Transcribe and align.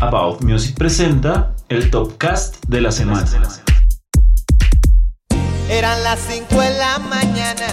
About 0.00 0.42
Music 0.42 0.76
presenta 0.76 1.54
el 1.70 1.90
Topcast 1.90 2.56
de 2.68 2.82
la 2.82 2.92
semana. 2.92 3.24
Eran 5.70 6.04
las 6.04 6.20
5 6.20 6.60
de 6.60 6.78
la 6.78 6.98
mañana. 6.98 7.66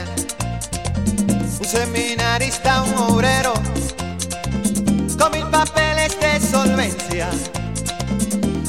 Un 1.59 1.65
seminarista, 1.65 2.81
un 2.83 2.93
obrero, 3.11 3.53
con 5.19 5.31
mil 5.33 5.45
papeles 5.47 6.17
de 6.21 6.39
solvencia, 6.39 7.29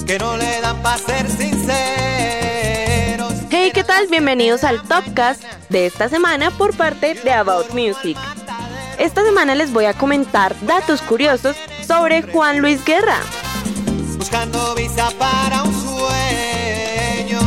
que 0.04 0.18
no 0.18 0.36
le 0.36 0.60
dan 0.60 0.82
para 0.82 0.98
ser 0.98 1.30
sinceros. 1.30 3.34
Hey, 3.50 3.70
¿qué 3.72 3.84
tal? 3.84 4.08
Bienvenidos 4.08 4.64
al 4.64 4.82
Topcast 4.82 5.44
de 5.68 5.86
esta 5.86 6.08
semana 6.08 6.50
por 6.50 6.76
parte 6.76 7.14
de 7.14 7.32
About 7.32 7.70
Music. 7.70 8.18
Esta 8.98 9.24
semana 9.24 9.54
les 9.54 9.72
voy 9.72 9.84
a 9.84 9.94
comentar 9.94 10.56
datos 10.66 11.02
curiosos 11.02 11.54
sobre 11.86 12.22
Juan 12.22 12.58
Luis 12.58 12.84
Guerra. 12.84 13.18
Buscando 14.34 14.74
visa 14.74 15.10
para 15.16 15.62
un 15.62 15.72
sueño. 15.72 17.38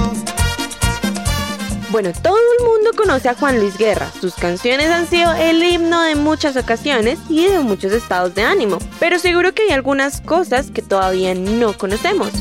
Bueno, 1.89 2.13
todo 2.23 2.37
el 2.37 2.65
mundo 2.65 2.91
conoce 2.95 3.27
a 3.27 3.35
Juan 3.35 3.59
Luis 3.59 3.77
Guerra. 3.77 4.09
Sus 4.21 4.35
canciones 4.35 4.87
han 4.89 5.05
sido 5.05 5.33
el 5.33 5.61
himno 5.61 6.01
de 6.01 6.15
muchas 6.15 6.55
ocasiones 6.55 7.19
y 7.27 7.45
de 7.47 7.59
muchos 7.59 7.91
estados 7.91 8.35
de 8.35 8.43
ánimo. 8.43 8.77
Pero 9.01 9.19
seguro 9.19 9.53
que 9.53 9.63
hay 9.63 9.71
algunas 9.71 10.21
cosas 10.21 10.71
que 10.71 10.81
todavía 10.81 11.35
no 11.35 11.77
conocemos. 11.77 12.31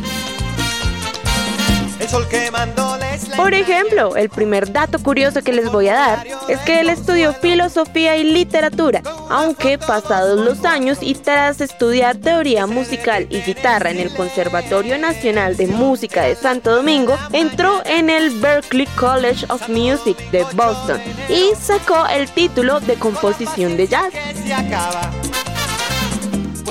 El 2.06 2.12
sol 2.12 2.28
quemándoles 2.28 3.28
la 3.30 3.36
Por 3.36 3.52
ejemplo, 3.52 4.14
el 4.14 4.28
primer 4.28 4.70
dato 4.70 5.00
curioso 5.00 5.42
que 5.42 5.52
les 5.52 5.72
voy 5.72 5.88
a 5.88 5.94
dar 5.94 6.26
es 6.48 6.60
que 6.60 6.78
él 6.78 6.88
estudió 6.88 7.32
filosofía 7.32 8.16
y 8.16 8.22
literatura, 8.22 9.02
aunque 9.28 9.76
pasados 9.76 10.38
los 10.38 10.64
años 10.64 10.98
y 11.00 11.16
tras 11.16 11.60
estudiar 11.60 12.16
teoría 12.16 12.68
musical 12.68 13.26
y 13.28 13.40
guitarra 13.40 13.90
en 13.90 13.98
el 13.98 14.14
Conservatorio 14.14 14.96
Nacional 14.98 15.56
de 15.56 15.66
Música 15.66 16.22
de 16.22 16.36
Santo 16.36 16.76
Domingo, 16.76 17.18
entró 17.32 17.82
en 17.84 18.08
el 18.08 18.38
Berklee 18.38 18.86
College 18.96 19.44
of 19.48 19.68
Music 19.68 20.16
de 20.30 20.44
Boston 20.54 21.00
y 21.28 21.56
sacó 21.56 22.06
el 22.06 22.30
título 22.30 22.78
de 22.78 22.94
composición 22.94 23.76
de 23.76 23.88
jazz. 23.88 24.12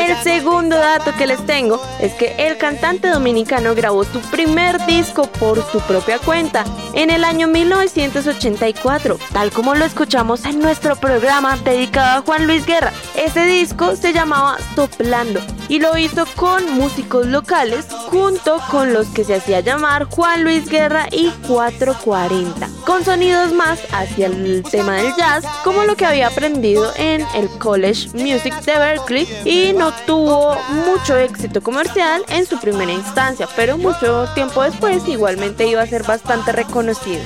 El 0.06 0.22
segundo 0.22 0.78
dato 0.78 1.16
que 1.17 1.25
les 1.25 1.44
tengo 1.48 1.81
es 2.00 2.14
que 2.14 2.36
el 2.38 2.58
cantante 2.58 3.08
dominicano 3.08 3.73
grabó 3.73 4.03
su 4.03 4.22
primer 4.22 4.86
disco 4.86 5.23
por 5.23 5.64
su 5.72 5.80
propia 5.80 6.20
cuenta 6.20 6.64
en 6.94 7.09
el 7.09 7.23
año 7.23 7.48
1984, 7.48 9.17
tal 9.33 9.52
como 9.52 9.73
lo 9.73 9.83
escuchamos 9.83 10.45
en 10.45 10.59
nuestro 10.59 10.95
programa 10.95 11.58
dedicado 11.58 12.20
a 12.20 12.22
Juan 12.22 12.45
Luis 12.45 12.67
Guerra. 12.67 12.94
Ese 13.16 13.48
disco 13.48 13.95
se 13.95 14.14
llamaba 14.14 14.58
Soplando 14.76 15.42
y 15.70 15.80
lo 15.80 15.98
hizo 15.98 16.28
con 16.36 16.70
músicos 16.76 17.26
locales 17.26 17.88
junto 18.11 18.61
con 18.70 18.94
los 18.94 19.08
que 19.08 19.23
se 19.23 19.33
hacía 19.33 19.61
llamar 19.61 20.03
Juan 20.03 20.44
Luis 20.44 20.70
Guerra 20.70 21.08
y 21.11 21.31
440, 21.48 22.70
con 22.86 23.03
sonidos 23.03 23.52
más 23.53 23.80
hacia 23.91 24.28
el 24.28 24.64
tema 24.64 24.95
del 24.95 25.16
jazz, 25.16 25.44
como 25.64 25.83
lo 25.83 25.95
que 25.95 26.05
había 26.05 26.28
aprendido 26.28 26.92
en 26.95 27.25
el 27.33 27.50
College 27.59 28.09
Music 28.14 28.53
de 28.61 28.77
Berkeley 28.77 29.27
y 29.44 29.73
no 29.73 29.92
tuvo 30.05 30.55
mucho 30.69 31.17
éxito 31.17 31.61
comercial 31.61 32.23
en 32.30 32.45
su 32.45 32.59
primera 32.59 32.92
instancia, 32.92 33.47
pero 33.55 33.77
mucho 33.77 34.27
tiempo 34.36 34.64
después 34.64 35.08
igualmente 35.08 35.67
iba 35.67 35.81
a 35.81 35.88
ser 35.88 36.03
bastante 36.03 36.52
reconocido. 36.52 37.22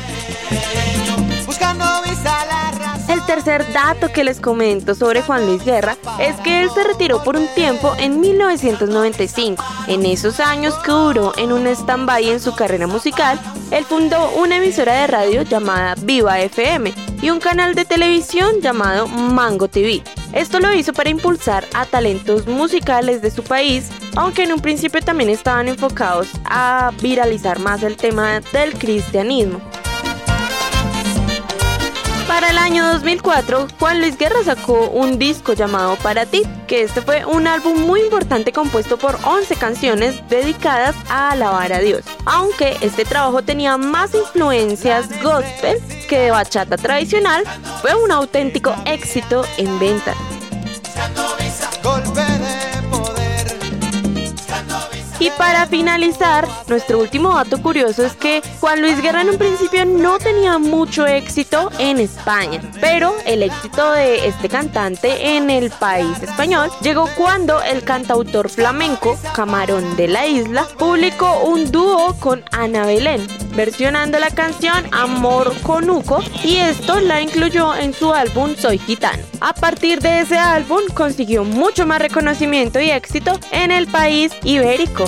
Buscando. 1.45 1.99
El 3.09 3.25
tercer 3.25 3.65
dato 3.73 4.09
que 4.13 4.23
les 4.23 4.39
comento 4.39 4.93
sobre 4.93 5.23
Juan 5.23 5.47
Luis 5.47 5.65
Guerra 5.65 5.97
es 6.19 6.35
que 6.41 6.61
él 6.61 6.69
se 6.69 6.83
retiró 6.83 7.23
por 7.23 7.38
un 7.38 7.47
tiempo 7.55 7.95
en 7.97 8.21
1995. 8.21 9.63
En 9.88 10.05
esos 10.05 10.39
años 10.39 10.75
que 10.75 10.91
duró 10.91 11.33
en 11.35 11.51
un 11.51 11.66
stand-by 11.66 12.29
en 12.29 12.39
su 12.39 12.55
carrera 12.55 12.85
musical, 12.85 13.39
él 13.71 13.83
fundó 13.83 14.29
una 14.33 14.57
emisora 14.57 14.93
de 14.93 15.07
radio 15.07 15.41
llamada 15.41 15.95
Viva 16.00 16.39
FM 16.39 16.94
y 17.19 17.31
un 17.31 17.39
canal 17.39 17.73
de 17.73 17.85
televisión 17.85 18.61
llamado 18.61 19.07
Mango 19.07 19.67
TV. 19.67 20.03
Esto 20.34 20.59
lo 20.59 20.72
hizo 20.72 20.94
para 20.94 21.09
impulsar 21.09 21.66
a 21.73 21.88
talentos 21.88 22.45
musicales 22.45 23.23
de 23.23 23.31
su 23.31 23.41
país, 23.41 23.89
aunque 24.16 24.44
en 24.44 24.53
un 24.53 24.59
principio 24.59 25.01
también 25.01 25.31
estaban 25.31 25.67
enfocados 25.67 26.29
a 26.45 26.91
viralizar 27.01 27.57
más 27.57 27.81
el 27.81 27.97
tema 27.97 28.39
del 28.53 28.78
cristianismo. 28.78 29.59
Para 32.29 32.51
el 32.51 32.59
año 32.59 32.85
2004, 32.85 33.67
Juan 33.79 34.01
Luis 34.01 34.16
Guerra 34.16 34.44
sacó 34.45 34.88
un 34.91 35.17
disco 35.17 35.53
llamado 35.53 35.95
Para 35.95 36.28
ti, 36.28 36.44
que 36.67 36.84
este 36.84 37.01
fue 37.01 37.25
un 37.25 37.47
álbum 37.47 37.81
muy 37.81 38.01
importante 38.01 38.53
compuesto 38.53 39.00
por 39.00 39.17
11 39.23 39.56
canciones 39.56 40.22
dedicadas 40.29 40.95
a 41.09 41.31
alabar 41.31 41.73
a 41.73 41.79
Dios. 41.79 42.06
Aunque 42.25 42.78
este 42.81 43.03
trabajo 43.03 43.41
tenía 43.41 43.78
más 43.78 44.13
influencias 44.13 45.07
gospel 45.23 45.81
que 46.07 46.19
de 46.19 46.29
bachata 46.31 46.78
tradicional, 46.78 47.44
fue 47.81 47.95
un 47.95 48.12
auténtico 48.12 48.75
éxito 48.85 49.44
en 49.57 49.79
ventas. 49.79 50.16
Para 55.39 55.67
finalizar, 55.67 56.45
nuestro 56.67 57.00
último 57.00 57.33
dato 57.33 57.61
curioso 57.61 58.05
es 58.05 58.11
que 58.11 58.41
Juan 58.59 58.81
Luis 58.81 59.01
Guerra 59.01 59.22
en 59.22 59.29
un 59.29 59.38
principio 59.38 59.85
no 59.85 60.19
tenía 60.19 60.59
mucho 60.59 61.07
éxito 61.07 61.72
en 61.79 61.97
España, 61.97 62.61
pero 62.81 63.16
el 63.25 63.44
éxito 63.44 63.94
de 63.94 64.28
este 64.28 64.49
cantante 64.49 65.38
en 65.38 65.49
el 65.49 65.72
país 65.72 66.22
español 66.22 66.69
llegó 66.81 67.07
cuando 67.16 67.61
el 67.61 67.85
cantautor 67.85 68.49
flamenco 68.49 69.17
Camarón 69.33 69.95
de 69.95 70.09
la 70.09 70.28
Isla 70.28 70.67
publicó 70.78 71.39
un 71.45 71.72
dúo 71.72 72.17
con 72.19 72.44
Ana 72.51 72.85
Belén, 72.85 73.25
versionando 73.55 74.19
la 74.19 74.31
canción 74.31 74.83
Amor 74.91 75.53
Conuco 75.61 76.22
y 76.44 76.57
esto 76.57 76.99
la 76.99 77.22
incluyó 77.22 77.73
en 77.75 77.94
su 77.94 78.13
álbum 78.13 78.57
Soy 78.57 78.78
Gitano. 78.78 79.23
A 79.39 79.53
partir 79.53 80.01
de 80.01 80.19
ese 80.19 80.38
álbum 80.38 80.81
consiguió 80.94 81.45
mucho 81.45 81.85
más 81.85 82.01
reconocimiento 82.01 82.81
y 82.81 82.91
éxito 82.91 83.39
en 83.51 83.72
el 83.72 83.88
país 83.88 84.33
ibérico. 84.44 85.05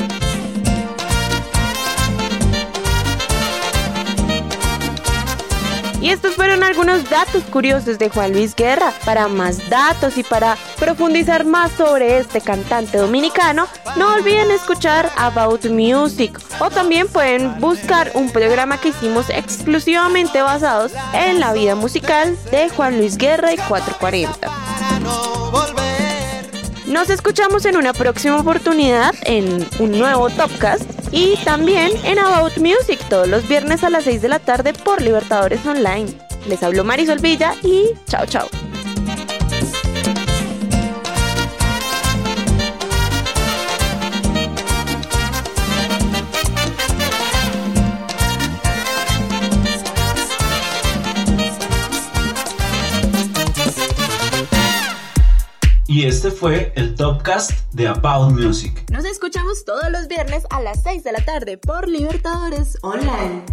Y 6.01 6.09
estos 6.09 6.33
fueron 6.33 6.63
algunos 6.63 7.07
datos 7.11 7.43
curiosos 7.43 7.99
de 7.99 8.09
Juan 8.09 8.33
Luis 8.33 8.55
Guerra. 8.55 8.91
Para 9.05 9.27
más 9.27 9.69
datos 9.69 10.17
y 10.17 10.23
para 10.23 10.57
profundizar 10.79 11.45
más 11.45 11.71
sobre 11.73 12.17
este 12.17 12.41
cantante 12.41 12.97
dominicano, 12.97 13.67
no 13.97 14.13
olviden 14.15 14.49
escuchar 14.49 15.11
About 15.15 15.65
Music 15.65 16.39
o 16.59 16.71
también 16.71 17.07
pueden 17.07 17.59
buscar 17.59 18.11
un 18.15 18.31
programa 18.31 18.79
que 18.79 18.89
hicimos 18.89 19.29
exclusivamente 19.29 20.41
basados 20.41 20.91
en 21.13 21.39
la 21.39 21.53
vida 21.53 21.75
musical 21.75 22.35
de 22.49 22.69
Juan 22.69 22.97
Luis 22.97 23.15
Guerra 23.15 23.53
y 23.53 23.57
440. 23.57 24.39
Para 24.39 24.99
no 25.01 25.51
volver. 25.51 26.49
Nos 26.87 27.11
escuchamos 27.11 27.65
en 27.65 27.77
una 27.77 27.93
próxima 27.93 28.39
oportunidad 28.39 29.13
en 29.25 29.67
un 29.79 29.99
nuevo 29.99 30.31
Topcast 30.31 31.00
y 31.11 31.35
también 31.43 31.91
en 32.03 32.19
About 32.19 32.57
Music 32.57 32.99
todos 33.09 33.27
los 33.27 33.47
viernes 33.47 33.83
a 33.83 33.89
las 33.89 34.05
6 34.05 34.21
de 34.21 34.29
la 34.29 34.39
tarde 34.39 34.73
por 34.73 35.01
Libertadores 35.01 35.65
Online. 35.65 36.07
Les 36.47 36.63
habló 36.63 36.83
Marisol 36.83 37.19
Villa 37.19 37.53
y 37.63 37.89
chao 38.07 38.25
chao. 38.25 38.70
Y 55.91 56.05
este 56.05 56.31
fue 56.31 56.71
el 56.77 56.95
Topcast 56.95 57.51
de 57.73 57.89
About 57.89 58.31
Music. 58.31 58.89
Nos 58.89 59.03
escuchamos 59.03 59.65
todos 59.65 59.91
los 59.91 60.07
viernes 60.07 60.45
a 60.49 60.61
las 60.61 60.83
6 60.83 61.03
de 61.03 61.11
la 61.11 61.25
tarde 61.25 61.57
por 61.57 61.89
Libertadores 61.89 62.77
Online. 62.81 63.43